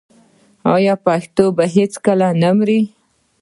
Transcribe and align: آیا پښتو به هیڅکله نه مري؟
آیا 0.75 0.93
پښتو 1.05 1.45
به 1.55 1.65
هیڅکله 1.75 2.27
نه 2.41 2.49
مري؟ 2.57 2.79